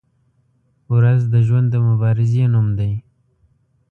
[0.93, 2.93] •ورځ د ژوند د مبارزې نوم دی.